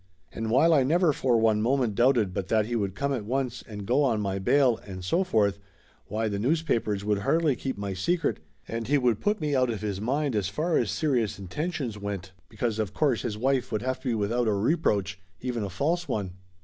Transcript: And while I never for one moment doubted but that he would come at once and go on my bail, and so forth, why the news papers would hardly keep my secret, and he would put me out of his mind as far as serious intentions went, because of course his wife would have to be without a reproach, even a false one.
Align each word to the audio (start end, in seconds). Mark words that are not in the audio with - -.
And 0.31 0.49
while 0.49 0.73
I 0.73 0.81
never 0.81 1.13
for 1.13 1.37
one 1.37 1.61
moment 1.61 1.93
doubted 1.93 2.33
but 2.33 2.47
that 2.47 2.65
he 2.65 2.75
would 2.75 2.95
come 2.95 3.13
at 3.13 3.23
once 3.23 3.63
and 3.67 3.85
go 3.85 4.01
on 4.01 4.19
my 4.19 4.39
bail, 4.39 4.77
and 4.77 5.05
so 5.05 5.23
forth, 5.23 5.59
why 6.07 6.27
the 6.27 6.39
news 6.39 6.63
papers 6.63 7.05
would 7.05 7.19
hardly 7.19 7.55
keep 7.55 7.77
my 7.77 7.93
secret, 7.93 8.39
and 8.67 8.87
he 8.87 8.97
would 8.97 9.19
put 9.21 9.39
me 9.39 9.55
out 9.55 9.69
of 9.69 9.81
his 9.81 10.01
mind 10.01 10.35
as 10.35 10.49
far 10.49 10.75
as 10.79 10.89
serious 10.89 11.37
intentions 11.37 11.99
went, 11.99 12.31
because 12.49 12.79
of 12.79 12.95
course 12.95 13.21
his 13.21 13.37
wife 13.37 13.71
would 13.71 13.83
have 13.83 13.99
to 13.99 14.07
be 14.09 14.15
without 14.15 14.47
a 14.47 14.53
reproach, 14.53 15.19
even 15.39 15.61
a 15.63 15.69
false 15.69 16.07
one. 16.07 16.31